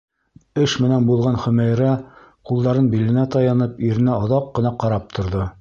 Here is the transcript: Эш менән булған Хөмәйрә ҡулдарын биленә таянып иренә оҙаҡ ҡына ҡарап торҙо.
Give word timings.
Эш 0.61 0.71
менән 0.85 1.03
булған 1.09 1.37
Хөмәйрә 1.43 1.91
ҡулдарын 2.53 2.89
биленә 2.97 3.29
таянып 3.37 3.87
иренә 3.91 4.19
оҙаҡ 4.27 4.53
ҡына 4.59 4.77
ҡарап 4.87 5.19
торҙо. 5.19 5.49